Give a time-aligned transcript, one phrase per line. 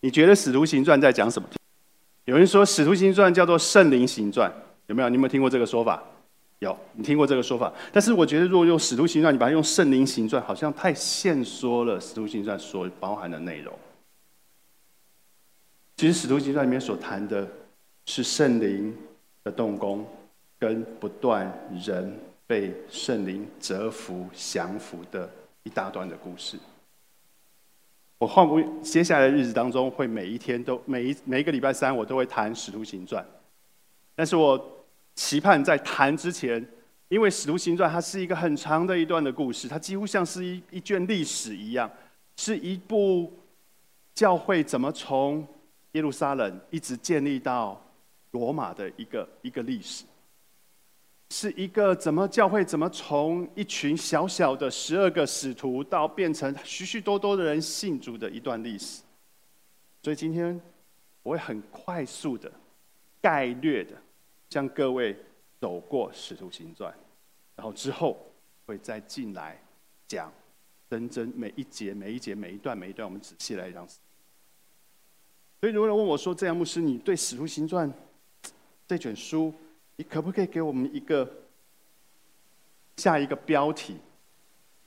[0.00, 1.48] 你觉得《使徒行传》在讲什么？
[2.24, 4.52] 有人说《使徒行传》叫做圣灵行传，
[4.86, 5.08] 有没有？
[5.08, 6.02] 你有没有听过这个说法？
[6.60, 7.72] 有，你听过这个说法？
[7.92, 13.72] 但是我觉得，如果用《使徒行传》，你把它用圣灵行传，好像太限缩了《使徒行传》所包含的内容。
[15.96, 17.48] 其实《使徒行传》里面所谈的
[18.06, 18.96] 是圣灵
[19.42, 20.06] 的动工，
[20.60, 21.52] 跟不断
[21.84, 25.28] 人被圣灵折服、降服的
[25.64, 26.56] 一大段的故事。
[28.18, 33.22] 我换不接下来的日子当中，会每一天都每一每一个礼拜三，我都会谈《使徒行传》。
[34.16, 36.66] 但是我期盼在谈之前，
[37.08, 41.88] 因为《使徒行传》它是一个很长的一段的故事，它几乎像是一一卷历史一样，
[42.36, 43.32] 是一部
[44.14, 45.46] 教会怎么从
[45.92, 47.80] 耶路撒冷一直建立到
[48.32, 50.04] 罗马的一个一个历史。
[51.30, 59.02] 是一个怎么教会怎么从一群小小的十二个使徒到变成许许多多的人信主的一段历史，
[60.02, 60.58] 所以今天
[61.22, 62.50] 我会很快速的、
[63.20, 63.94] 概略的
[64.48, 65.14] 向各位
[65.60, 66.90] 走过《使徒行传》，
[67.54, 68.16] 然后之后
[68.64, 69.60] 会再进来
[70.06, 70.32] 讲
[70.88, 73.86] 真真每一节、每一节、每一段、每一段，我们仔细来讲。
[75.60, 77.92] 所以，如果人问我说：“这样牧师，你对《使徒行传》
[78.86, 79.52] 这卷书？”
[79.98, 81.28] 你可不可以给我们一个
[82.98, 83.96] 下一个标题，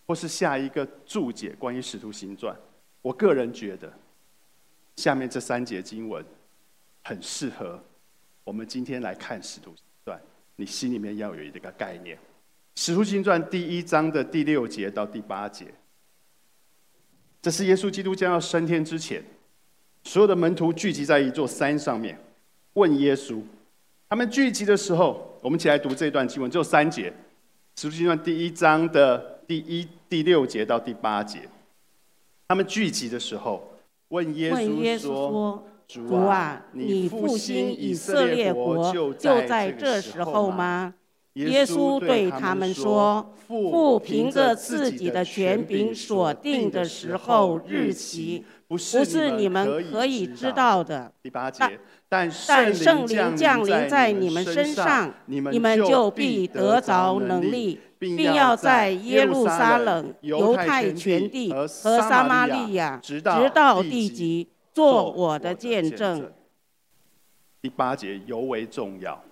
[0.08, 2.56] 或是下一个注解关于《使徒行传》？
[3.02, 3.92] 我个人觉得，
[4.96, 6.26] 下面这三节经文
[7.04, 7.84] 很适合
[8.46, 10.18] 我们今天来看《使徒行传》。
[10.56, 12.16] 你心里面要有一个概念，
[12.76, 15.74] 《使徒行传》第一章的第六节到第八节，
[17.42, 19.22] 这是耶稣基督将要升天之前，
[20.06, 22.18] 所有的门徒聚集在一座山上面，
[22.76, 23.44] 问耶稣。
[24.12, 27.10] 他们聚集的时候，我们一起来读这段经文，只有三节，
[27.82, 31.40] 《使徒行传》第一章的第一、第六节到第八节。
[32.50, 33.72] 他们聚集的时候，
[34.10, 40.94] 问耶稣说：“主啊，你复兴以色列国就在这时候吗？”
[41.36, 48.44] 耶稣对他们说：“父凭着自己的权柄所定的时候日期，
[48.78, 51.80] 不是你们可以知道的。”第八节。
[52.08, 66.34] 但圣灵降临在你们身上，你们就必得着能力，并要在耶路撒冷、犹太全地和撒玛利亚，直到地极，做我的见证。
[67.62, 69.24] 第八节尤为重要，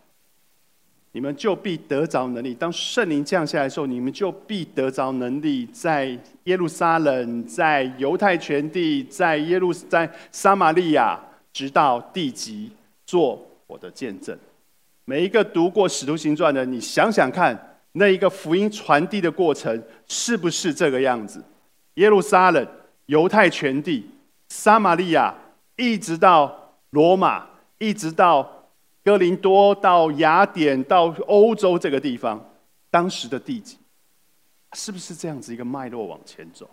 [1.12, 2.54] 你们就必得着能力。
[2.54, 11.20] 当圣灵降下来的时候，你们就必得着能力，在耶路撒冷、在犹太全地、在耶路在撒玛利亚。
[11.52, 12.72] 直到地极，
[13.08, 14.38] 做我的见证。
[15.04, 21.44] 每一个读过《使徒行传》的，你想想看，那一个福音传递的过程是不是这个样子？
[21.96, 22.66] 耶路撒冷、
[23.08, 24.08] 犹太全地、
[24.50, 25.34] 撒玛利亚，
[25.76, 27.48] 一直到罗马，
[27.80, 28.59] 一直到
[29.10, 32.48] 哥林多，到雅典，到欧洲这个地方，
[32.92, 33.76] 当时的地极，
[34.74, 36.70] 是不是这样子一个脉络往前走？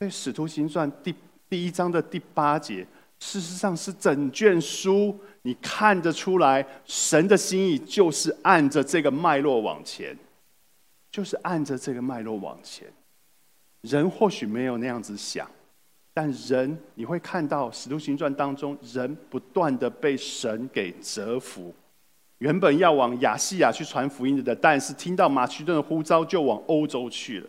[0.00, 1.14] 所以《使徒行传》第
[1.48, 2.84] 第一章的第八节。
[3.20, 10.18] 事实上，是整卷书，你看得出来，神的心意就是按着这个脉络往前，
[11.08, 12.88] 就是按着这个脉络往前。
[13.82, 15.48] 人或许没有那样子想，
[16.14, 21.74] 但人你会看到《使徒行传》当中，人不断的被神给折服。
[22.38, 27.48] 原本要往亚细亚去传福音的，但是听到马其顿的呼召，就往欧洲去了。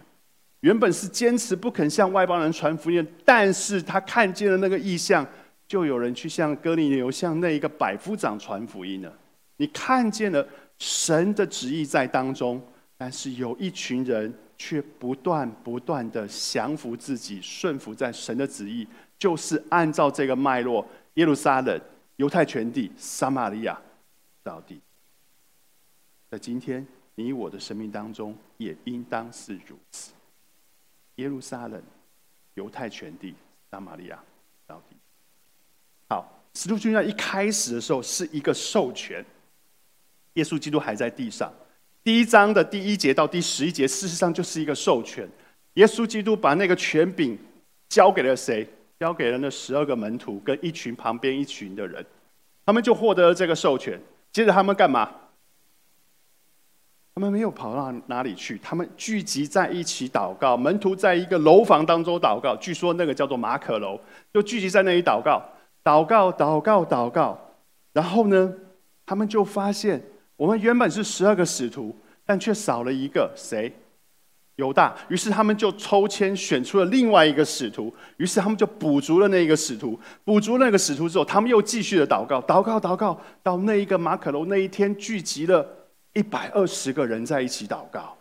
[0.61, 5.25] 原本是坚持不肯向外邦人传福音，但是他看见了那个意象。
[5.65, 9.11] 就有人去向哥尼流、向那一个百夫长传福音了。
[9.57, 10.45] 你看见了
[10.77, 12.61] 神的旨意在当中，
[12.97, 14.31] 但是有一群人
[14.65, 18.87] 却不断不断的降服自己，顺服在神的旨意，
[19.19, 21.81] 就是按照这个脉络：耶路撒冷、
[22.15, 23.77] 犹太全地、撒玛利亚
[24.41, 24.79] 到底。
[26.31, 30.13] 在今天你我的生命当中，也应当是如此。
[31.15, 31.83] 耶路撒冷、
[32.53, 33.35] 犹太全地、
[33.69, 34.17] 撒玛利亚
[34.65, 34.95] 到底。
[36.07, 39.25] 好，使徒行传一开始的时候是一个授权，
[40.35, 41.51] 耶稣基督还在地上。
[42.03, 45.27] 第一章的第一节到第十一节，事实上就是一个授权。
[45.75, 47.37] 耶稣基督把那个权柄
[47.87, 48.67] 交给了谁？
[48.99, 52.05] 交给了那十二个门徒跟一群旁边一群的人，
[52.65, 53.99] 他们就获得了这个授权。
[54.31, 55.09] 接着他们干嘛？
[57.15, 60.57] 他们没有跑到哪里去，他们聚集在一起祷告。
[60.57, 63.99] 门徒在一个楼房当中祷告，据说那个叫做马可楼，
[64.33, 65.41] 就聚集在那里祷告。
[65.83, 67.37] 祷告，祷告，祷告，
[67.91, 68.53] 然后呢，
[69.05, 70.01] 他们就发现，
[70.35, 71.95] 我们原本是十二个使徒，
[72.25, 73.71] 但却少了一个谁？
[74.57, 85.67] 犹大，于是他们就抽签选出了另外一个使徒，于是他们就补足了那一个使徒，补足那个使徒之后，他们又继续的祷告，祷告，祷告，到那一个马可楼那一天，聚集了
[86.13, 88.15] 一百二十个人在一起祷告，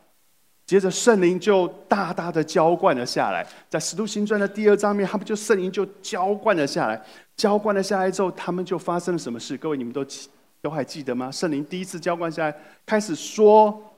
[0.65, 6.99] 接着圣灵就大大的浇灌了下来，在使徒行传的第二章面，他们就圣灵就浇灌了下来，
[7.37, 9.55] 浇灌了下来之后，他们就发生了什么事？
[9.59, 10.03] 各位你们都
[10.63, 11.31] 都还记得吗？
[11.31, 12.57] 圣灵第一次浇灌下来，
[12.87, 13.89] 开始说。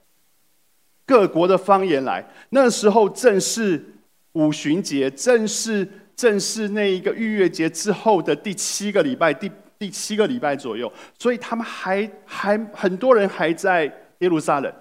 [1.06, 3.84] 各国的方言来，那时候正是
[4.32, 13.84] 五旬节，正是正是那一个逾越节之后的第七个礼拜，第第七个礼拜左右，所以他们还还很多人还在
[14.20, 14.75] 耶路撒冷，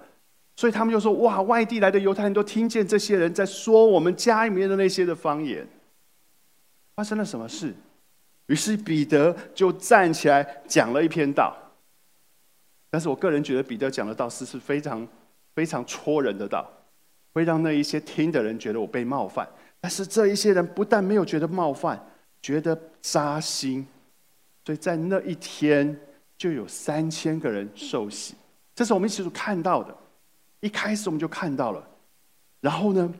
[0.56, 5.68] 所以他们就说：哇，外地来的犹太人都听见这些人在说我们家里面的那些的方言，
[6.96, 7.74] 发生了什么事？
[8.46, 11.54] 于是彼得就站起来讲了一篇道，
[12.94, 15.04] 但是我个人觉得彼得讲的道是是非常。
[15.54, 16.68] 非常戳人的道，
[17.32, 19.48] 会让那一些听的人觉得我被冒犯。
[19.80, 21.96] 但是这一些人不但没有觉得冒犯，
[22.42, 23.86] 觉得扎心，
[24.66, 25.96] 所以在那一天
[26.36, 28.34] 就有三千个人受洗。
[28.74, 29.96] 这是我们一起所看到的。
[30.58, 31.88] 一开始我们就看到了，
[32.60, 33.14] 然后呢，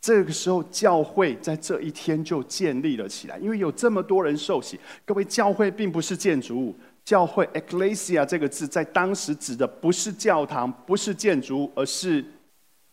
[0.00, 4.78] 这个时候教会在这一天就建立了起来，因为有这么多人受洗。
[5.04, 6.76] 各位，教会并不是建筑物。
[7.10, 12.24] 教会 （ecclesia） 这个字在当时指的不是教堂，不是建筑，而是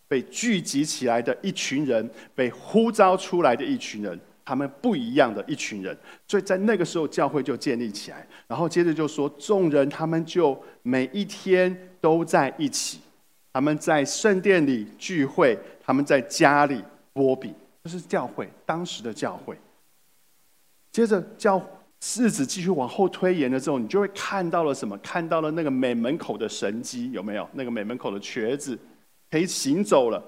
[0.07, 5.95] 被聚集起来的一群人，被呼召出来的一群人，他们不一样的一群人。
[6.27, 8.25] 所以在那个时候，教会就建立起来。
[8.47, 12.99] 然后接着就说，众人他们就每一天都在一起，
[13.53, 15.55] 他们在圣殿里聚会，
[15.85, 17.53] 他们在家里波比，
[17.83, 19.55] 这是教会当时的教会。
[20.91, 21.63] 接着教。
[21.99, 24.97] 日子继续往后推延的时候，你就会看到了什么？
[24.99, 27.47] 看到了那个美门口的神机，有没有？
[27.53, 28.77] 那个美门口的瘸子
[29.31, 30.23] 可以行走了。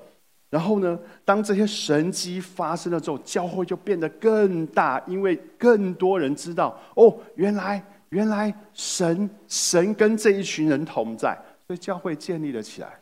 [0.50, 11.38] 然后呢，当这些神机发生了之后，教会就变得更大，因为更多人知道哦，原来原来神神跟这一群人同在，
[11.68, 13.00] 所以教会建立了起来。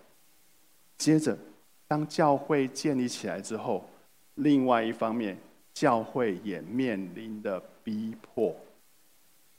[0.98, 1.38] 接着，
[1.88, 3.90] 当教会建立起来之后，
[4.36, 5.38] 另外一方面，
[5.80, 7.62] 教会也面临的。
[7.88, 8.54] 逼迫，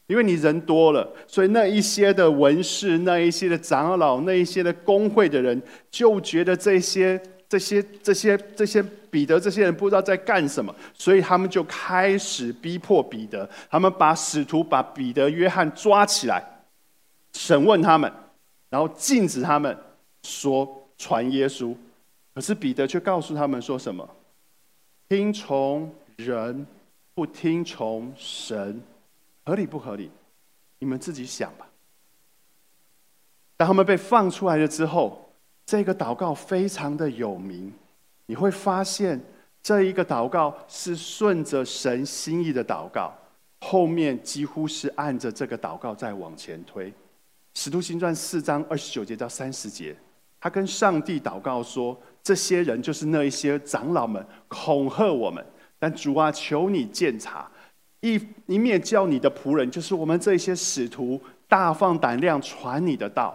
[0.07, 7.19] 因为你人多了，所以那一些的文士、那一些的长老、那一些的工会的人，就觉得这些、
[7.49, 13.49] 这些、这些、这些彼得这些人不知道在干什么，所以他们就开始逼迫彼得。
[13.71, 16.45] 他们把使徒、把彼得、约翰抓起来，
[17.33, 18.13] 审问他们，
[18.69, 19.75] 然后禁止他们
[20.23, 21.75] 说传耶稣。
[22.35, 24.07] 可是彼得却告诉他们说什么：
[25.09, 26.67] 听从人。
[27.15, 28.81] 不听从神，
[29.45, 30.09] 合理不合理？
[30.79, 31.67] 你们自己想吧。
[33.57, 35.29] 当他们被放出来了之后，
[35.67, 37.73] 这个祷告非常的有名。
[38.27, 39.21] 你会发现，
[39.61, 43.13] 这一个祷告是顺着神心意的祷告，
[43.63, 46.95] 后面几乎是按着这个祷告在往前推。
[47.55, 49.97] 使徒行传四章二十九节到三十节，
[50.41, 55.45] 他跟上帝祷告说：“这些人就是那一些长老们，恐吓我们。”
[55.79, 57.51] 但主啊，求你鉴察，
[58.01, 63.33] 一一面叫你的仆人，就是我们这些使徒，大放胆量传你的道；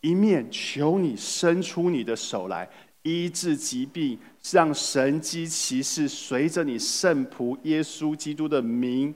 [0.00, 2.68] 一面求你伸出你的手来，
[3.02, 4.18] 医治疾病，
[4.50, 9.14] 让神机骑士随着你圣仆耶稣基督的名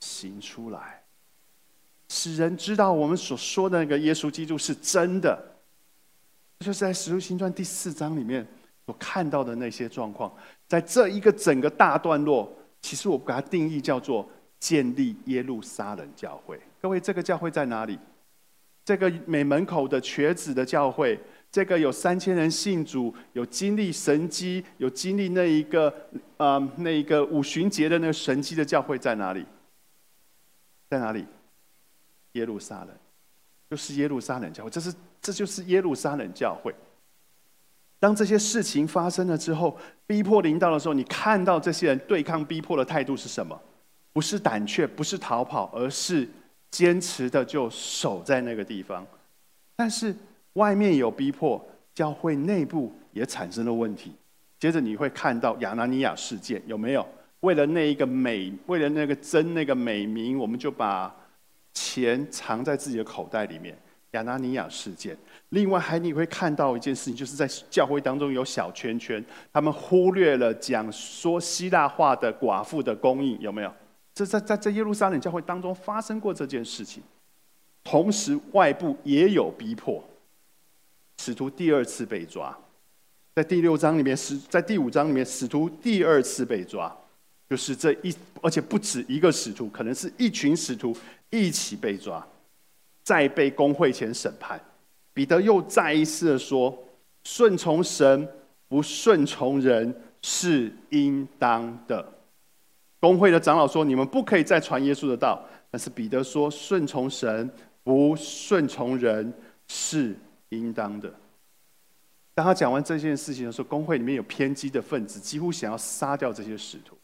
[0.00, 1.02] 行出来，
[2.08, 5.52] 使人知道我们所说的那个耶稣基督是真的。
[6.60, 8.46] 就是在使徒行传第四章里面
[8.86, 10.32] 所看到的那些状况。
[10.66, 12.50] 在这一个整个大段落，
[12.80, 14.28] 其实我把它定义叫做
[14.58, 16.58] 建立耶路撒冷教会。
[16.80, 17.98] 各位，这个教会在哪里？
[18.84, 25.92] 这个美门口的瘸子的教会，这个有三千人信主，有经历神机，有经历那一个
[26.36, 29.44] 呃那一个五旬节的那个神机的教会在哪里？
[30.88, 31.26] 在哪里？
[32.34, 32.90] 耶路撒冷，
[33.68, 34.70] 就是耶路撒冷教会。
[34.70, 36.72] 这是这就是耶路撒冷教会。
[37.98, 39.76] 当这些事情发生了之后，
[40.06, 43.58] 逼迫临到的时候，你看到这些人对抗逼迫的态度是什么？
[44.12, 46.28] 不是胆怯，不是逃跑，而是
[46.70, 49.06] 坚持的就守在那个地方。
[49.76, 50.14] 但是
[50.54, 51.62] 外面有逼迫，
[51.94, 54.12] 教会内部也产生了问题。
[54.58, 57.06] 接着你会看到亚拿尼亚事件，有没有？
[57.40, 61.14] 为了那一个美，为了那个争那个美名，我们就把
[61.74, 63.76] 钱藏在自己的口袋里面。
[64.12, 65.16] 亚拿尼亚事件。
[65.50, 73.72] 另外，还你会看到一件事情，就是在教会当中有小圈圈，他们忽略了讲说希腊话的寡妇的供应，有没有？
[74.14, 77.02] 这在在在耶路撒冷教会当中发生过这件事情。
[77.84, 80.02] 同时，外部也有逼迫，
[81.18, 82.56] 使徒第二次被抓，
[83.34, 86.92] 在第六章里面，使在第五章里面，使徒第二次被抓，
[87.48, 90.96] 就是这一，而且不止一个使徒，可能是一群使徒
[91.30, 92.26] 一起被抓，
[93.06, 94.60] 再被公会前审判。
[95.14, 96.76] 彼得又再一次的说
[97.22, 98.28] ：“顺从神，
[98.66, 102.04] 不顺从人是应当的。”
[102.98, 107.48] 公会的长老说：“你们不可以再传耶稣的道。”但是彼得说：“顺从神，
[107.84, 109.32] 不顺从人
[109.68, 110.16] 是
[110.48, 111.14] 应当的。”
[112.34, 116.98] 当他讲完这件事情的时候，公会里面有偏激的分子，几乎想要杀掉这些使徒。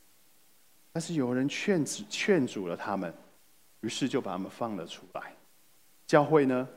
[0.92, 3.14] 但是有人劝止、劝阻了他们，
[3.82, 5.32] 于是就把他们放了出来。
[6.12, 6.69] 教会呢？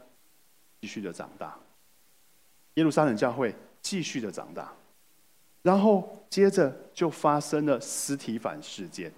[0.79, 1.53] 继续的长大，
[2.75, 4.71] 耶路撒冷教会继续的长大，
[5.61, 9.11] 然后接着就发生了斯提凡事件。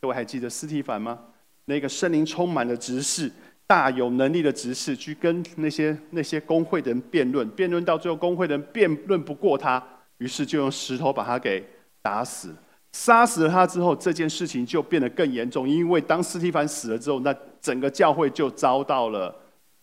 [0.00, 1.26] 各位还记得斯提凡吗？
[1.66, 3.30] 那个圣灵充满了执事、
[3.68, 9.80] 大有能力的执事，去跟那些那些工会的人辩论，辩论到最后，工会的人辩论不过他，
[10.18, 11.64] 于是就用石头把他给
[12.02, 12.52] 打死。
[12.94, 19.34] 杀死了他之后，这件事情就变得更严重，因为当斯蒂凡死了之后，那整个教会就遭到了。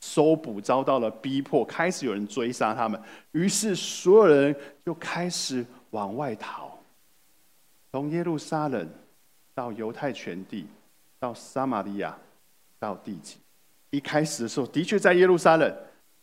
[0.03, 2.99] 搜捕遭到了逼迫，开始有人追杀他们，
[3.33, 6.71] 于是所有人就开始往外逃，
[7.91, 8.89] 从耶路撒冷
[9.53, 10.65] 到犹太全地，
[11.19, 12.17] 到撒玛利亚，
[12.79, 13.37] 到地极。
[13.91, 15.71] 一开始的时候，的确在耶路撒冷，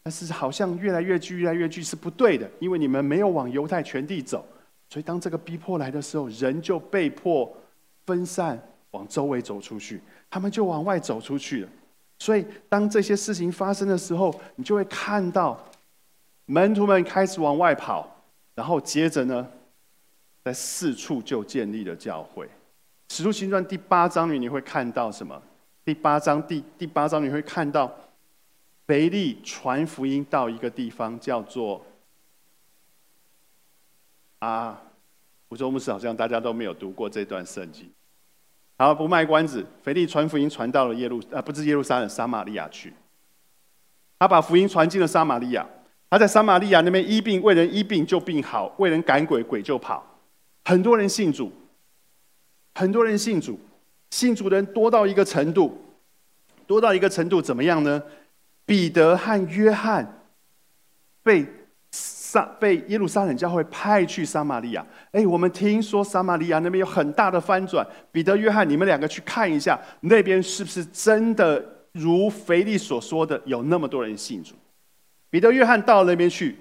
[0.02, 4.44] 但是好像越来越聚，越来越聚是不对的，因为你们没有往犹太全地走，
[4.90, 7.54] 所以当这个逼迫来的时候，人就被迫
[8.06, 8.60] 分散
[8.92, 11.68] 往周围走出去，他们就往外走出去了。
[12.18, 15.62] 所以，当这些事情发生的时候，你就会看到
[16.46, 18.08] 门徒们开始往外跑，
[18.54, 19.46] 然后接着呢，
[20.42, 22.48] 在四处就建立了教会。
[23.10, 25.40] 使徒行传第八章里，你会看到什么？
[25.84, 27.90] 第八章第第八章你会看到
[28.86, 31.84] 腓力传福音到一个地方，叫做
[34.38, 34.80] 啊，
[35.48, 37.90] 福州牧师好像大家都没有读过这段圣经。
[38.76, 39.66] 好，不卖关子。
[39.82, 42.92] 腓力传福音传到了耶路，啊，不是耶路撒冷，撒玛利亚去。
[44.18, 45.66] 他把福音传进了撒玛利亚。
[46.10, 50.20] 他在撒玛利亚那边医病，为人医病就病好，为人赶鬼鬼就跑。
[50.64, 51.52] 很多人信主，
[52.74, 53.58] 很多人信主，
[54.10, 55.76] 信主的人多到一个程度，
[56.66, 58.02] 多到一个程度怎么样呢？
[58.64, 60.22] 彼得和约翰
[61.24, 61.44] 被。
[62.28, 64.86] 撒被耶路撒冷教会派去撒玛利亚。
[65.12, 67.86] 哎，我们听说撒玛利亚那边有很大的翻转。
[68.12, 74.54] 彼得、约翰，你们两个去看一下，那边是不是真的如腓力所说的有那么多人信主？
[75.30, 76.54] 彼得、约翰到那边去，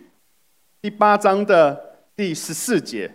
[0.82, 1.78] 第八章的
[2.16, 3.12] 第十四节，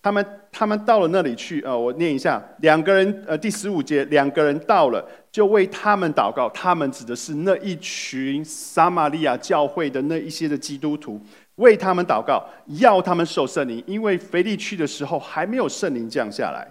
[0.00, 1.60] 他们他们到了那里去。
[1.62, 6.48] 呃，我念一下，两个人，呃，第十五节，两个人到了，就为他们祷告。
[6.50, 11.20] 他们指的是那一群撒玛利亚教会的那一些的基督徒。
[11.60, 12.44] 为他们祷告，
[12.80, 16.66] 要他们受圣灵，因为腓力去的时候还没有圣灵降下来。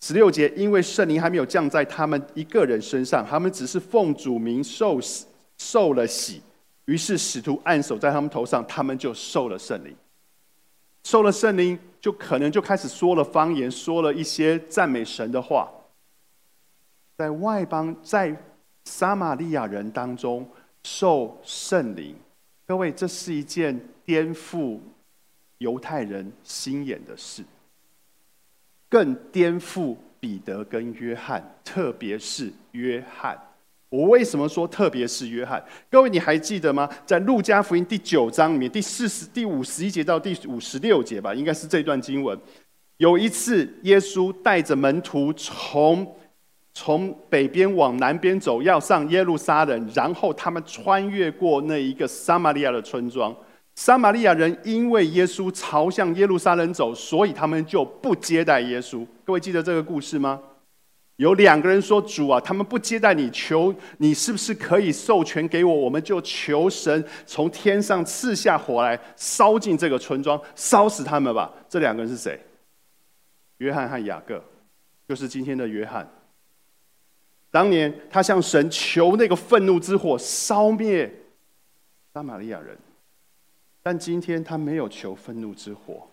[0.00, 4.98] 十六节，因为圣灵还没有降在他们一个人身上，他们只是奉主名受
[5.58, 6.40] 受了洗，
[6.86, 9.94] 于是使徒按手在他们头上，他们就受了圣灵。
[11.04, 15.68] 受了圣灵，就可能就开始说了方言，说了一些赞美神的话。
[17.18, 18.34] 在外邦，在
[18.86, 20.48] 撒玛利亚人当中
[20.82, 22.16] 受圣灵。
[22.70, 24.78] 各位，这是一件颠覆
[25.58, 27.42] 犹太人心眼的事，
[28.88, 33.36] 更颠覆彼得跟约翰，特别是约翰。
[33.88, 35.60] 我为什么说特别是约翰？
[35.90, 36.88] 各位，你还记得吗？
[37.04, 42.38] 在路加福音第九章里面，第四十、第五十一节到第五十六节吧，应该是这段经文。
[42.98, 46.06] 有一次，耶稣带着门徒从。
[46.72, 53.34] 从北边往南边走，要上耶路撒冷，然后他们穿越过那一个撒玛利亚的村庄。
[53.74, 59.06] 撒玛利亚人因为耶稣朝向耶路撒冷走，所以他们就不接待耶稣。
[59.24, 60.40] 各位记得这个故事吗？
[61.16, 65.74] 有两个人说：“主啊，他们不接待你，求你是不是可以授权给我？
[65.74, 72.40] 我们就求神从天上赐下火来，烧尽这个村庄，烧死他们吧。”这两个人是谁？
[73.58, 74.42] 约翰和雅各，
[75.06, 76.08] 就是今天的约翰。
[77.50, 81.12] 当年他向神求那个愤怒之火烧灭
[82.14, 82.78] 撒玛利亚人，
[83.82, 86.08] 但今天他没有求愤怒之火，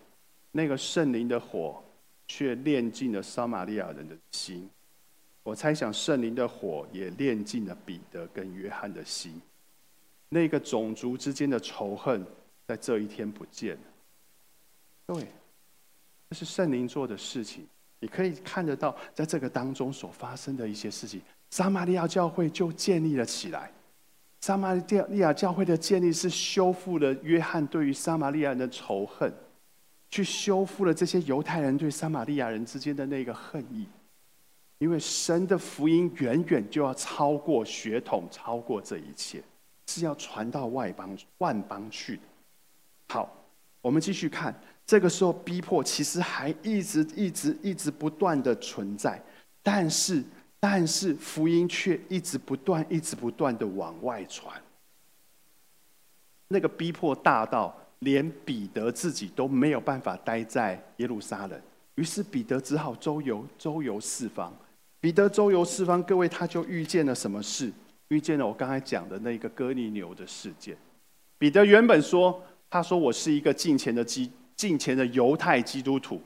[0.50, 1.82] 那个圣灵的火
[2.26, 4.68] 却炼尽了撒玛利亚人的心。
[5.44, 9.40] 我猜想圣灵的火也炼尽了彼得跟约翰的心。
[10.28, 12.22] 那个种族之间的仇恨
[12.66, 13.82] 在这一天不见了。
[15.06, 15.26] 各位，
[16.28, 17.66] 这是圣灵做的事情。
[18.00, 23.70] 你可以看得到，在这个当中所发生的一些事情，撒玛利亚教会就建立了起来。
[24.40, 29.32] 撒玛利亚教会的建立是修复了约翰对于撒玛利亚人的仇恨，
[30.10, 33.86] 去修复了这些犹太人对撒玛利亚人之间的那个恨意。
[34.78, 39.42] 因为神的福音远远就要超过血统，超过这一切，
[39.88, 42.20] 是要传到外邦万邦去。
[43.08, 43.28] 好，
[43.80, 44.54] 我们继续看，
[44.88, 49.22] 这个时候逼迫其实还一直一直一直不断的存在，
[49.62, 50.24] 但是
[50.58, 54.58] 但是福音却一直不断一直不断的往外传。
[56.48, 61.60] 那个逼迫大到连彼得自己都没有办法待在耶路撒冷，
[61.96, 64.50] 于是彼得只好周游周游四方。
[65.00, 67.70] 彼得周游四方，各位他就遇见了什么事？
[68.08, 70.74] 遇见了我刚才讲的那个哥尼牛的事件。
[71.36, 76.20] 彼得原本说，他说我是一个敬虔的基敬虔的犹太基督徒，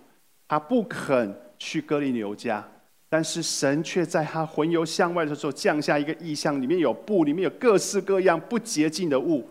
[0.49, 2.67] 他不肯去哥尼牛家，
[3.09, 9.47] 但是神却在他魂游向外的时候降下一个异象，里面有布，里面有各式各样不洁净的物。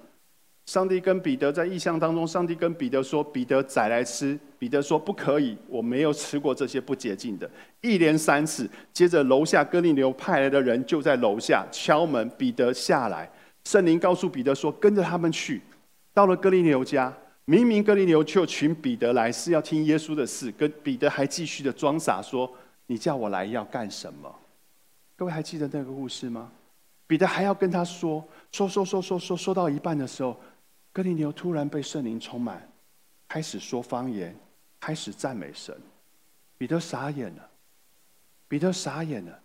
[0.67, 7.49] 上帝跟彼得在异象当中，上帝跟彼得说：“彼得宰来吃。”彼得说：“不可以，我没有吃过这些不洁净的。”
[7.81, 13.29] 一连三次，接着楼下哥尼流派来的人就在楼下敲门，彼得下来。
[13.65, 15.61] 圣灵告诉彼得说：“跟着他们去。”
[16.13, 17.11] 到了哥尼流家，
[17.51, 22.49] 明明哥尼流就请彼得来是要听耶稣的事，跟彼得还继续的装傻说
[22.87, 24.33] ：“你叫我来要干什么？”
[25.17, 26.49] 各位还记得那个故事吗？
[27.05, 30.39] 彼得还要跟他说说说说说说说到一半的时候。
[30.93, 32.65] 哥尼牛突然被圣灵充满，
[33.27, 34.33] 开始说方言，
[34.79, 35.75] 开始赞美神。
[36.57, 37.49] 彼得傻眼了，
[38.47, 39.39] 彼得傻眼了。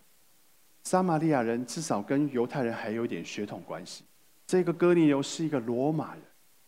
[0.85, 4.05] 撒玛利亚人至少跟犹太人还有点血统关系，
[4.47, 6.23] 这个哥尼牛是一个罗马人，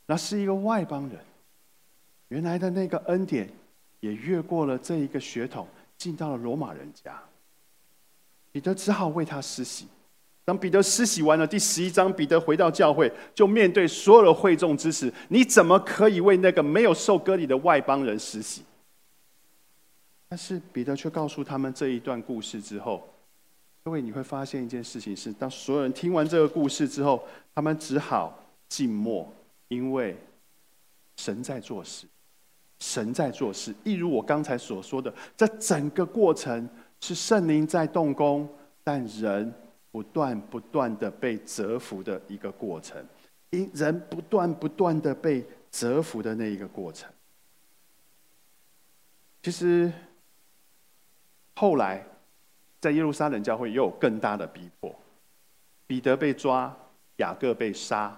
[0.04, 1.18] 那是一个外邦人。
[2.28, 3.48] 原来的那个恩典
[4.00, 5.66] 也越过了这一个血统，
[5.96, 7.20] 进到了罗马人家。
[8.52, 9.86] 彼得只好为他施洗。
[10.44, 15.12] 当彼得施洗完了，第十一章，彼得回到教会，就面对所有的会众之时。
[15.28, 18.62] 你怎么可以为那个没有受割礼的外邦人施洗？
[20.26, 23.06] 但是彼得却告诉他们这一段故事之后，
[23.84, 27.22] 各位你会发现一件事情是：当所有人听完这个故事之后，
[27.54, 28.38] 他们只好
[28.68, 29.30] 静默，
[29.68, 30.16] 因为
[31.16, 32.06] 神在做事，
[32.78, 33.74] 神在做事。
[33.84, 36.68] 一如我刚才所说的，这整个过程
[37.00, 38.48] 是圣灵在动工，
[38.82, 39.52] 但人。
[39.90, 43.02] 不断不断的被折服的一个过程，
[43.50, 47.10] 因人不断不断的被折服的那一个过程。
[49.42, 49.90] 其实
[51.54, 52.04] 后来
[52.80, 54.94] 在耶路撒冷教会也有更大的逼迫，
[55.86, 56.76] 彼得被抓，
[57.16, 58.14] 雅各被杀，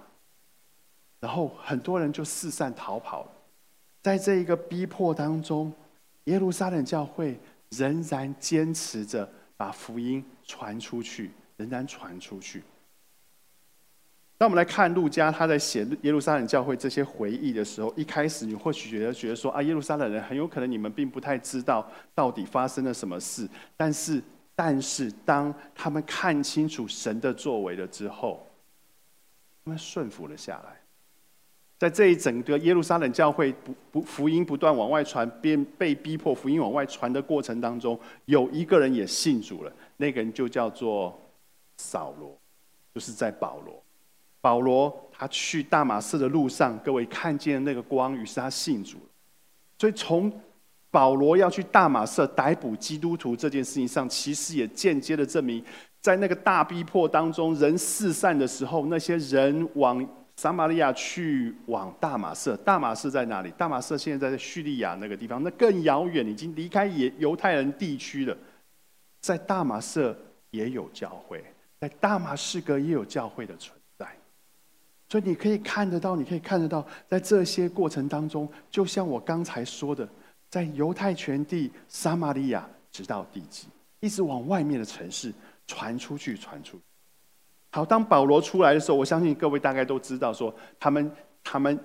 [1.20, 3.32] 然后很多人就四散逃跑了。
[4.02, 5.72] 在这一个逼迫当中，
[6.24, 7.38] 耶路撒冷教会
[7.70, 11.30] 仍然坚持着把福音传出去。
[11.60, 12.62] 仍然传出去。
[14.38, 23.46] 那我们来看路加他在写耶路撒冷教会这些回忆的时候，一开始你或许觉得觉得说啊，耶路撒冷人很有可能你们并不太知道到底发生了什么事。
[23.76, 24.22] 但是，
[24.54, 28.46] 但是当他们看清楚神的作为了之后，
[29.62, 30.79] 他们顺服了下来。
[31.80, 41.18] 在这一整个耶路撒冷教会不不福音不断往外传，边被逼迫福音往外传的过程当中，有一个人也信主了，那个人就叫做。
[41.82, 42.38] 扫罗，
[42.94, 43.82] 就是在保罗。
[44.42, 48.98] 保罗他去大马士的路上，各位看见那个光，于是他信主
[49.78, 50.30] 所以从
[50.90, 55.64] 保罗要去大马士逮捕基督徒这件事情上，其实也间接的证明，
[56.02, 60.06] 在那个大逼迫当中，人四散的时候，那些人往
[60.40, 62.56] 撒玛利亚去，往大马士。
[62.64, 63.50] 大马士在哪里？
[63.58, 68.34] 大马士现在在叙利亚那个地方，那更遥远，已经离开犹犹太人地区了。
[69.20, 70.16] 在大马士
[70.50, 71.44] 也有教会。
[71.78, 74.06] 在大马士革也有教会的存在，
[75.10, 80.08] 所以你可以看得到，你可以看得到，在这些过程当中，就像我刚才说的，
[80.48, 83.68] 在犹太全地、撒玛利亚，直到地极，
[84.00, 85.34] 一直往外面的城市
[85.66, 86.80] 传出去，传出。
[87.70, 91.10] 好，当保罗出来的时候，我相信各位大概都知道，说他们
[91.42, 91.78] 他们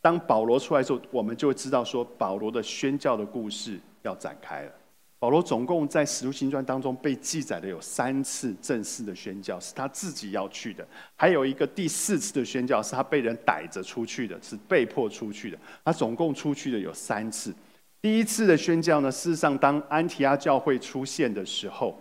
[0.00, 4.72] 当保罗出来的时候，我们就会知道说，保罗的宣教的故事要展开了。
[5.20, 15.56] 保罗总共在使徒行传当中被记载的有三次正式的宣教，是他自己要去的；还有一个第四次的宣教，是他被人逮着出去的，是被迫出去的。
[15.84, 17.54] 他总共出去的有三次。
[18.00, 21.96] 第一次的宣教呢，事实上当安提阿教会出现的时候，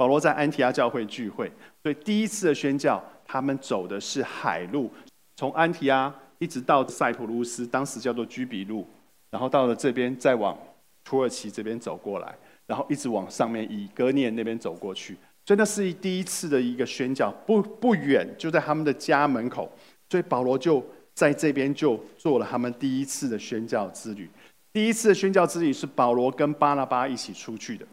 [0.00, 4.90] 保罗在安提阿教会聚会，所以第一次的宣教，他们走的是海路，
[5.36, 8.86] 从安提阿一直到塞浦路斯，当时叫做居比路，
[9.30, 10.56] 然后到了这边再往。
[11.02, 12.34] 土耳其这边走过来，
[12.66, 19.70] 然后一直往上面以哥念那边走过去，所以那是第一次的一个宣教，不不远就在他们的家门口，
[20.08, 20.84] 所以保罗就
[21.14, 24.30] 在这边就做了他们第一次的宣教之旅。
[24.72, 27.86] 第一次的宣教之旅是保罗跟巴拿巴一起出去的，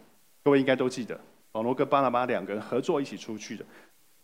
[0.44, 1.20] 各位应该都记得，
[1.58, 3.66] 保罗跟巴拿巴两个人合作一起出去的。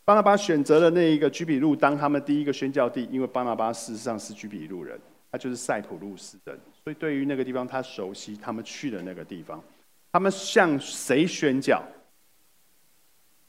[0.06, 5.00] 巴拿巴选择了那一个居比路当他们第一个宣教地，因为巴拿巴事实上是居比路人，
[5.32, 8.38] 他就是塞浦路斯人，所以对于那个地方他熟悉。
[8.38, 9.60] 他们去的那个地方，
[10.12, 11.82] 他们向谁宣教？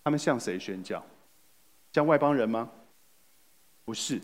[0.02, 1.04] 他们向谁宣教？
[1.92, 2.70] 向外邦人吗？
[3.84, 4.18] 不是，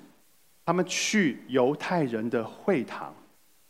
[0.65, 3.15] 他们去犹太人的会堂，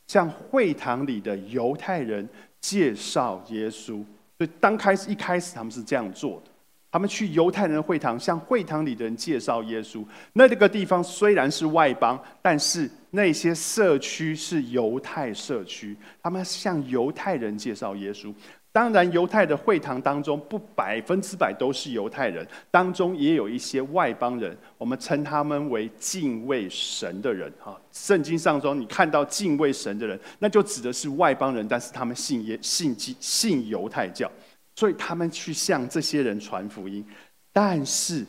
[0.07, 2.29] 向会堂里的犹太人
[2.61, 4.05] 介绍耶稣。
[4.41, 6.51] 所以刚开始一开始他们是这样做的。
[6.91, 10.03] 他们去犹太人会堂，向会堂里的人介绍耶稣。
[10.33, 18.35] 那这个地方虽然是外邦，但是那些社区是犹太社区，他们向犹太人介绍耶稣。
[18.73, 27.53] 当然，犹太的会堂当中不百分之百都是犹太人，当中也有一些外邦人，我们称他们为敬畏神的人。
[27.59, 34.31] 哈，圣经上中你看到敬畏神的人，那就指的是外邦人，但是他们信耶信基信犹太教。
[34.77, 37.05] 所以他们去向这些人传福音，
[37.53, 38.25] 但是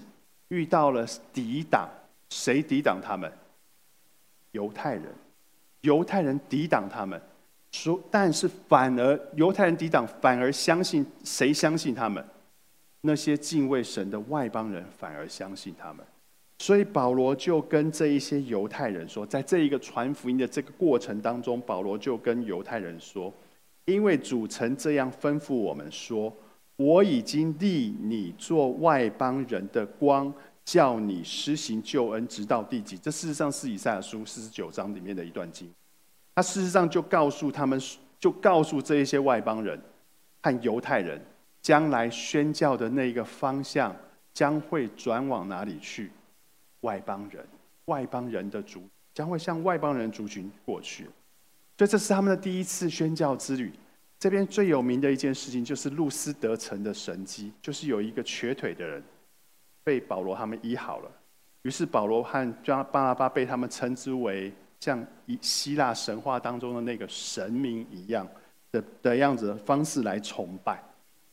[0.49, 1.88] 遇到了抵挡，
[2.30, 3.32] 谁抵挡他们？
[4.51, 5.06] 犹太人，
[5.82, 7.21] 犹太人抵挡他们，
[7.71, 12.23] 说，但是反而犹太人抵挡，反而相信谁相信他们？
[13.01, 16.05] 那些敬畏神的外邦人反而相信他们。
[16.60, 23.34] 所以保罗就跟这一些犹太人说，在这一个传福音的这个过程当中，保罗就跟犹太人说。
[23.86, 26.31] 因为主曾这样吩咐我们说
[26.77, 30.31] ：“我已经立你做外邦人的光，
[30.63, 35.67] 叫你施行救恩，直到地极。”这事实上是以赛亚书四十九章里面的一段经。
[36.33, 37.79] 他事实上就告诉他们，
[38.19, 39.79] 就告诉这一些外邦人
[40.41, 41.21] 和犹太人，
[41.61, 43.95] 将来宣教的那一个方向
[44.33, 46.11] 将会转往哪里去？
[46.81, 47.45] 外邦人，
[47.85, 48.81] 外邦人的族
[49.13, 51.03] 将会向外邦人族群过去。
[51.77, 53.71] 所以这是他们的第一次宣教之旅。
[54.19, 59.03] 这边最有名的一件事情就是路斯德城的神迹，就是有一个瘸腿的人
[59.83, 61.11] 被保罗他们医好了。
[61.63, 68.27] 于是保罗和巴巴拉巴被他们称之为像以希腊神话当中的那个神明一样
[68.71, 70.83] 的的样子的方式来崇拜。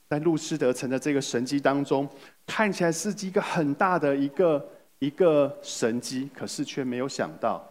[0.08, 2.08] 在路斯德城的这个神迹当中，
[2.46, 4.68] 看起来是一个很大的一个
[5.00, 7.66] 一个神迹，可是却没有想到。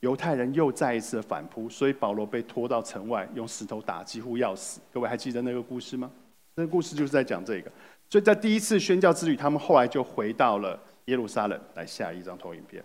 [0.00, 4.80] 犹太人又再一次的反扑，所以保罗被拖到城外，用石头打，几乎要死。
[4.92, 6.10] 各位还记得那个故事吗？
[6.56, 7.70] 那个故事就是在讲这个。
[8.10, 11.60] 所以在第一次宣教之旅，他们后来就回到了耶路撒冷。
[11.74, 12.82] 来下一张投影片。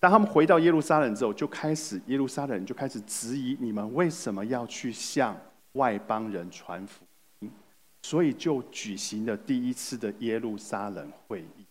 [0.00, 5.36] 当他们回到耶路撒冷之后，就开始耶路撒冷就开始质疑你们为什么要去向
[5.72, 7.04] 外邦人传福
[7.40, 7.50] 音，
[8.02, 11.66] 所以就举行了第一次的耶路撒冷会议。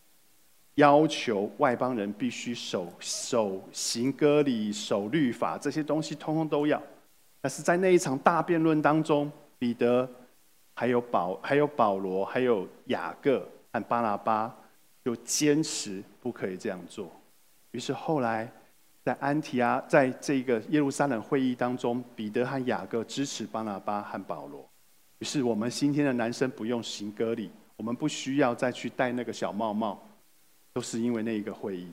[0.76, 6.82] 要求外邦人必须守守行割礼、守律法这些东西，通通都要。
[7.42, 10.08] 但是在那一场大辩论当中，彼得、
[10.76, 14.56] 还有保、 还有保罗、还有雅各和巴拿巴，
[15.04, 17.12] 就坚持不可以这样做。
[17.71, 18.51] 于是后来
[19.03, 24.67] 在安提阿，在这个耶路撒冷会议当中，彼得和雅各支持巴拿巴和保罗。
[25.19, 30.01] 于是我们今天的男生不用行割礼，我们不需要再去戴那个小帽帽。
[30.71, 31.91] 都是因为那一个会议，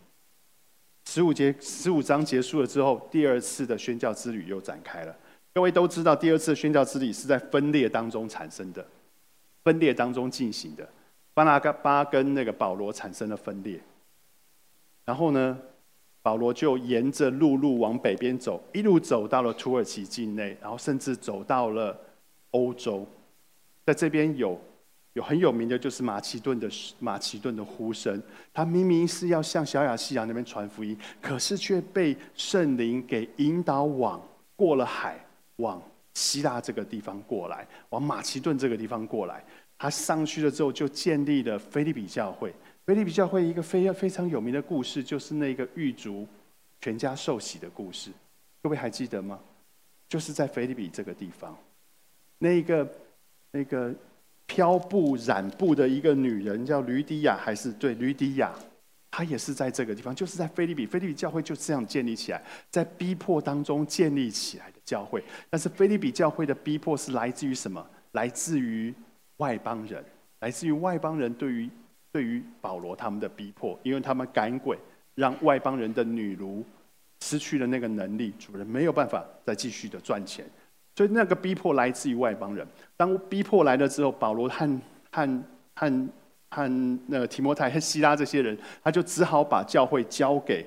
[1.07, 5.17] 十五节十五章结束了之后，第二次的宣教之旅又展开了。
[5.55, 8.87] 各位都知道，第二次宣教之旅是在分裂当中产生的，
[9.65, 10.87] 分裂当中进行的。
[11.33, 13.81] 巴拿巴跟那个保罗产生了分裂，
[15.07, 15.59] 然后呢，
[16.21, 21.99] 保罗就沿着陆路往北边走，一路走到了土耳其境内，然后甚至走到了
[22.51, 23.07] 欧洲，
[23.87, 24.61] 在这边有。
[25.15, 28.23] 有很有名的，就是马其顿的马其顿的呼声。
[28.53, 34.21] 他明明是要向小亚细亚那边传福音，可是却被圣灵给引导往
[34.55, 35.19] 过了海，
[35.57, 39.43] 往希腊这个地方过来，往马其顿这个地方过来。
[39.79, 42.53] 他上去了之后，就建立了菲利比教会。
[42.87, 46.27] 菲利比教会一个非非常有名的故事，就是那个狱卒
[46.81, 48.11] 全家受洗的故事。
[48.63, 49.39] 各位还记得吗？
[50.09, 51.55] 就是在菲利比这个地方，
[52.39, 52.89] 那个
[53.51, 53.95] 那个。
[54.49, 58.55] 漂布染布的一个女人叫吕迪亚，还是对吕迪亚，
[59.11, 65.21] 她也是在这个地方，就是在菲利比，菲利比教会就这样建立起来，在逼迫当中建立起来的教会。
[65.51, 67.85] 但是菲利比教会的逼迫是来自于什么？
[68.13, 68.95] 来自于
[69.39, 70.05] 外邦人，
[70.39, 71.69] 来自于外邦人对于
[72.17, 74.79] 对于保罗他们的逼迫，因为他们赶鬼，
[75.15, 76.65] 让外邦人的女奴
[77.21, 80.47] 失去了那个能力，主人没有办法再继续的赚钱。
[80.95, 82.67] 所以那个逼迫来自于外邦人。
[82.97, 84.81] 当逼迫来了之后，保罗和
[85.13, 85.43] 和
[85.75, 86.09] 和
[86.49, 90.65] 和那个提摩太和希拉这些人，他就只好把教会交给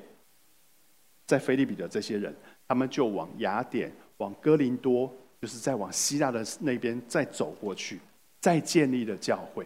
[1.25, 2.31] 在菲利比的这些人，
[2.67, 7.99] 他们就往雅典、往哥林多，就是在往希腊的那边再走过去，
[8.39, 9.65] 再建立了教会。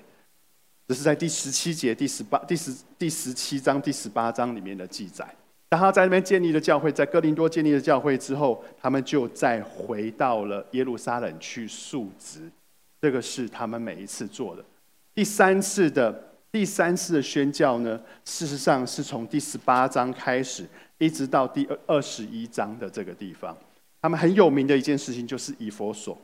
[0.88, 5.28] 这是在第十七节、第十八、第十第十七章、第十八章里面的记载。
[5.70, 12.42] 当他在那边建立了教会，在哥林多建立了教会之后，他们就再回到了耶路撒冷去述职。
[13.02, 14.64] 这个是他们每一次做的。
[15.16, 20.68] 第三次的第三次的宣教呢，事实上是从第十八章开始，
[21.00, 23.58] 一直到第二二十一章的这个地方。
[24.02, 26.18] 他们很有名的一件事情就是以佛所。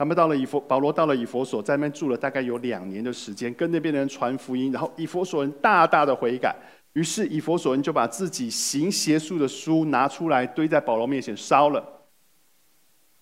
[0.00, 6.56] 他们到了以佛，保罗到了以佛所，在那边住了大概有两年的时间，跟那边的人传福音，然后以佛所人大大的悔改。
[6.94, 11.84] 于是以佛所人就把自己行邪术的书拿出来堆在保罗面前烧了，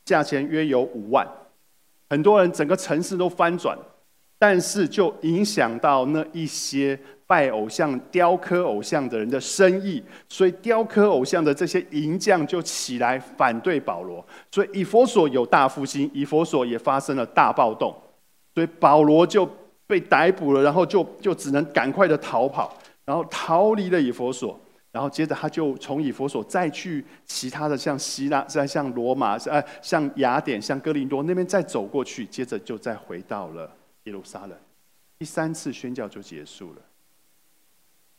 [0.04, 1.26] 价钱约有五万，
[2.10, 3.76] 很多人整个城市都翻转，
[4.38, 17.94] 但是就影响到那一些拜偶像、雕刻偶像的人的生意，所以雕刻偶像的这些银匠就起来反对保罗，所以以佛所有大复兴，以佛所也发生了大暴动，
[18.54, 19.48] 所以保罗就
[19.86, 22.76] 被逮捕了，然后就就只能赶快的逃跑。
[23.04, 24.60] 然后逃离了以佛所，
[24.92, 33.70] 然后接着他就从以佛所再去其他的像希腊、再像罗马、呃像雅典、像哥林多那边再走过去，接着就再回到了
[34.08, 34.58] 耶路撒冷。
[35.18, 36.82] 第三次宣教就结束了。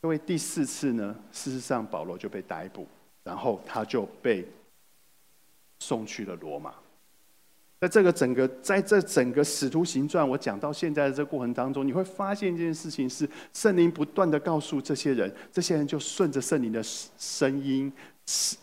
[0.01, 2.87] 因为第四次呢，事实上保罗就被逮捕，
[3.23, 4.47] 然后他就被
[5.79, 6.73] 送去了罗马。
[7.81, 17.91] 在这个整个，在这整个使徒行传，我讲到现在的这个过程当中，你会发现一件事情是，圣灵不断的告诉这些人，这些人就顺着圣灵的声音，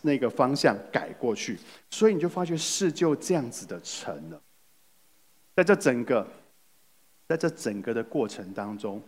[0.03, 1.59] 那个方向改过去，
[1.91, 4.41] 所以你就发觉事就这样子的成了。
[5.55, 6.27] 在这整个，
[7.29, 9.03] 在这整个的过程当中，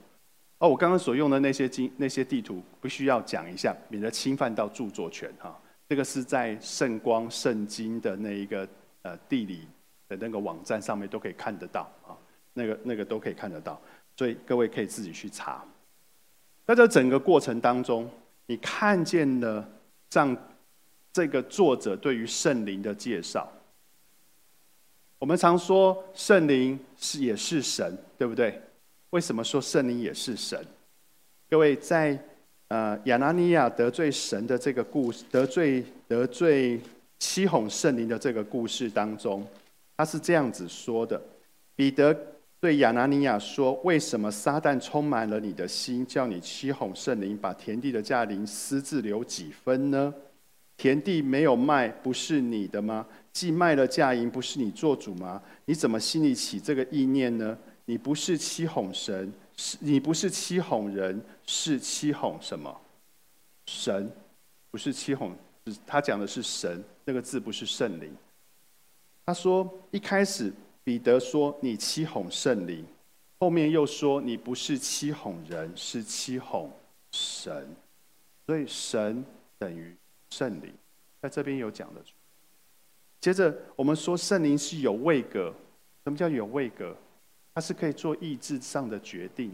[0.59, 5.59] 哦，我刚刚所用的那些经那些地图，不需要讲一下，免得侵犯到著作权哈。
[5.88, 8.68] 这个是在圣光圣经的那一个
[9.02, 9.66] 呃地理。
[10.11, 12.16] 的那个网站上面都可以看得到啊，
[12.54, 13.78] 那个那个都可以看得到，
[14.16, 15.62] 所以各位可以自己去查。
[16.64, 18.11] 在这整个过程当中，
[18.46, 19.68] 你看见了
[20.09, 20.35] 这样
[21.12, 23.52] 这个作者对于圣灵的介绍。
[25.18, 28.61] 我们常说圣灵是也是神，对不对？
[29.11, 30.64] 为什么说圣灵也是神？
[31.50, 32.16] 各位在
[32.68, 36.81] 呃亚拿尼亚得罪神的这个故事，得罪得罪
[37.18, 39.44] 七哄圣灵的这个故事当中。
[39.96, 41.20] 他是这样子说的：
[41.74, 42.16] 彼得
[42.61, 50.14] 对亚拿尼亚说：“为什么撒旦充满了你的心，叫你欺哄圣灵，把田地的价银私自留几分呢？
[50.76, 53.04] 田地没有卖，不是你的吗？
[53.32, 55.42] 既卖了价银，不是你做主吗？
[55.66, 57.56] 你怎么心里起这个意念呢？
[57.84, 62.80] 你不是欺哄神，是你不是欺哄人，是欺哄什么？
[63.66, 64.10] 神
[64.70, 65.34] 不是欺哄，
[65.86, 68.14] 他讲的是神，那个字不是圣灵。”
[69.24, 72.84] 他说：“一开始，彼得说你欺哄圣灵，
[73.38, 76.70] 后面又说你不是欺哄人，是欺哄
[77.12, 77.74] 神。
[78.46, 79.24] 所以神
[79.58, 79.94] 等于
[80.30, 80.72] 圣灵，
[81.20, 82.00] 在这边有讲的。
[83.20, 85.52] 接着我们说圣灵是有位格，
[86.04, 86.96] 什么叫有位格？
[87.54, 89.52] 它是可以做意志上的决定。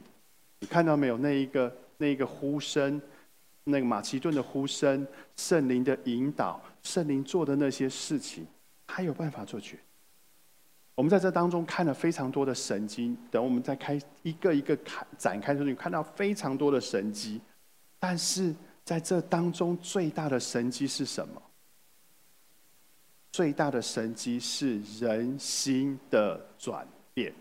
[0.61, 1.17] 你看到没有？
[1.17, 3.01] 那一个那一个呼声，
[3.65, 8.47] 那个马其顿的呼声，圣灵的引导，圣灵做的那些事情。”
[8.87, 9.79] 他有办法做决。
[10.95, 17.41] 我们在这当中看了非常多的神经，等我们再开一个一个看展开出去，看到非常多的神机。
[17.99, 21.43] 但是在这当中最大的神机是什么？
[23.35, 27.35] 最大的神机是人心的转变。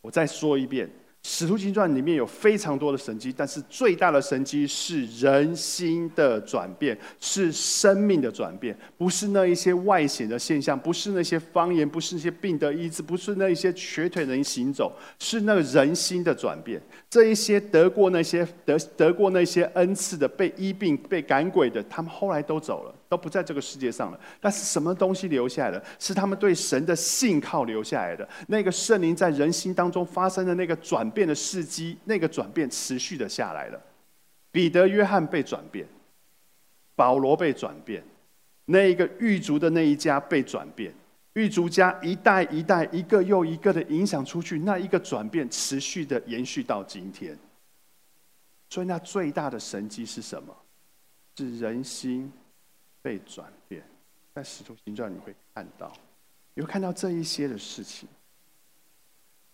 [0.00, 0.90] 我再说一遍。
[1.22, 16.82] 使徒行传里面有非常多的神迹，但是最大的神迹是人心的转变，是生命的转变，不是那一些外显的现象，不是那些方言，不是那些病的医治，不是那一些瘸腿人行走，是那个人心的转变。
[17.08, 22.92] 这一些得过那些得得过那些恩赐的，被医病、被赶鬼的，他们后来都走了。
[23.12, 25.84] 都不在这个世界上了，但是什么东西留下来的？
[25.98, 28.26] 是他们对神的信靠留下来的。
[28.48, 33.78] 那个圣灵在人心当中发生的那个转变的事迹，那个转变持续的下来了。
[34.50, 35.86] 彼得、约翰被转变，
[36.96, 38.02] 保罗被转变，
[38.64, 40.90] 那一个狱卒的那一家被转变，
[41.34, 47.38] 狱卒家一代一代、一个又一个的影响出去，那一个转变持续的延续到今天。
[48.70, 50.56] 所以，那最大的神迹是什么？
[51.36, 52.32] 是人心。
[53.02, 53.82] 被转变，
[54.32, 55.92] 在使徒行传你会看到，
[56.54, 58.08] 你会看到这一些的事情。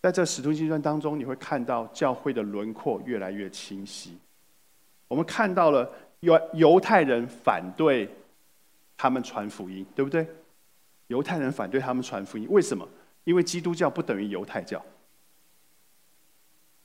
[0.01, 4.17] 在这使徒行传当中，你会看到教会的轮廓越来越清晰。
[5.09, 8.09] 我们看到了犹犹太人反对
[8.95, 10.25] 他们传福音，对不对？
[11.07, 12.87] 犹太人反对他们传福音，为什么？
[13.23, 14.83] 因为基督教不等于犹太教。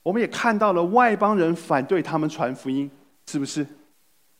[0.03, 2.89] 我们也看到了外邦人反对他们传福音，
[3.27, 3.65] 是不是？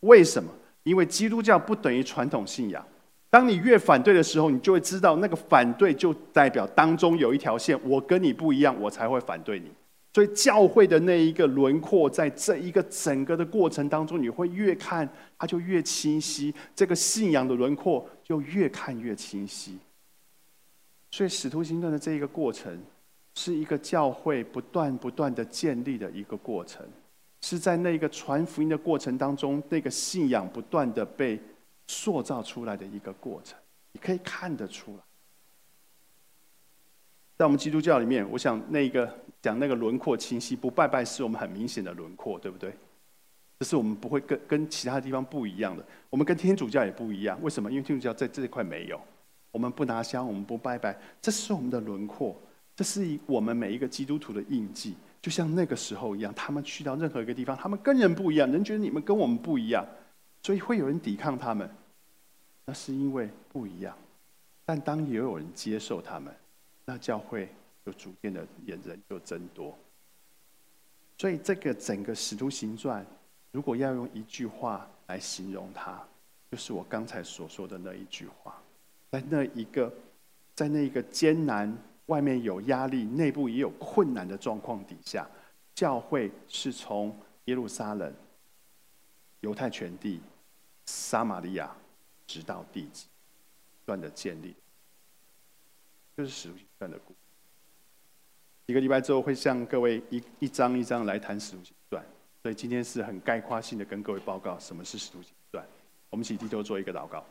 [0.01, 0.51] 为什么？
[0.85, 2.83] 因为基督教不等于传统信仰。
[3.29, 9.69] 当你越反对的时候，你就会知道那个反对就代表当中有一条线，我跟你不一样，我才会反对你。
[10.13, 19.77] 所以教会的那一个轮廓，在这一个整个的过程当中，你会越看它就越清晰，这个信仰的轮廓就越看越清晰。
[21.11, 22.79] 所以使徒行传的这一个过程，
[23.33, 26.85] 是一个教会不断不断的建立的一个过程，
[27.45, 31.39] 是在那个传福音的过程当中，那个信仰不断的被。
[31.87, 33.55] 塑造出来的一个过程，
[33.91, 35.03] 你可以看得出来。
[37.37, 39.07] 在我们基督教里面，我想那个
[39.39, 42.73] 讲那个轮廓清晰，不拜拜是我们很明显的轮廓，对不对？
[43.59, 45.85] 这是我们不会跟跟其他地方不一样的。
[46.09, 47.69] 我们跟天主教也不一样，为什么？
[47.69, 48.99] 因为天主教在这一块没有，
[49.51, 52.35] 我们不拿香，我们不拜拜，这是我们的轮廓，
[52.75, 54.95] 这是我们每一个基督徒的印记。
[55.25, 59.83] 就像那个时候一样，他们去到任何一个地方，他们跟人不一样，人觉得你们跟我们不一样。
[60.43, 61.67] 所以会有人抵抗他们，
[62.63, 63.97] 那是因为不一样。
[64.65, 66.31] 但当也有人接受他们，
[66.85, 67.49] 那教会
[67.83, 69.75] 就逐渐的人就增多。
[71.17, 73.03] 所以这个整个使徒行传，
[73.51, 75.99] 如果要用一句话来形容它，
[76.51, 78.61] 就是我刚才所说的那一句话：
[79.09, 79.91] 在那一个，
[80.53, 81.75] 在那一个艰难、
[82.07, 85.27] 外面有压力、内部也有困难的状况底下，
[85.73, 88.13] 教会是从耶路撒冷、
[89.41, 90.21] 犹太全地。
[90.87, 91.75] 撒玛利亚
[92.27, 93.07] 直到地极
[93.87, 94.53] 断的建立，
[96.15, 97.17] 就是使徒行传的故事。
[98.67, 102.05] 一个礼拜之后会向各位一一章一章来谈使徒行传，
[102.43, 105.67] 所以今天是很概括性的跟各位报告什么是使徒行传。
[106.11, 107.25] 我们一起低头做一个祷告。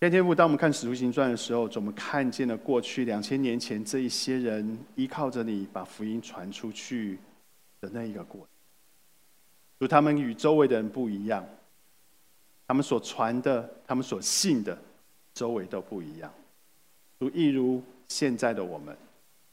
[0.00, 7.18] 天天父，当我们看使徒行传的时候，我们看见了过去两千年前这一些人依靠着你把福音传出去
[7.80, 8.48] 的那一个过程。
[9.78, 11.44] 如他们与周围的人不一样，
[12.68, 14.78] 他们所传的、他们所信的，
[15.34, 16.32] 周围都不一样。
[17.18, 18.96] 如一如现在的我们，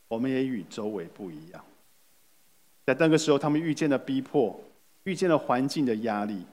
[0.08, 1.66] 我们也与周围不一样。
[2.86, 4.64] 在那个时候，他们遇见了逼迫，
[5.06, 6.46] 遇见了环境的压力，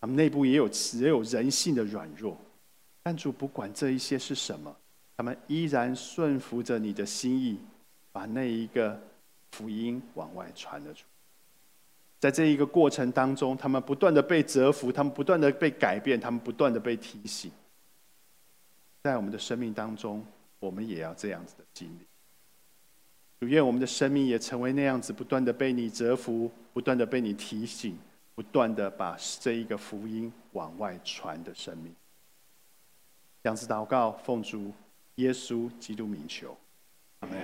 [0.00, 2.38] 他们内部也有也有人性的软弱。
[3.02, 4.74] 但主不管这一些是什么，
[5.16, 7.58] 他们依然顺服着你的心意，
[8.12, 9.00] 把那一个
[9.50, 11.04] 福音往外传了出。
[12.18, 17.50] 在这一个过程当中，他们不断的被折服，他们不断的被改变，他们不断的被提醒。
[19.02, 20.22] 在我们的生命当中，
[20.58, 22.06] 我们也要这样子的经历。
[23.40, 27.96] 主愿我们的生命也成为那样子，不断的被你折服，不断的被你提醒，
[28.34, 31.94] 不断的把这一个福音往外传的生命。
[33.42, 34.72] 这样子祷告，奉主
[35.16, 36.56] 耶稣基督名求，
[37.20, 37.38] 阿门。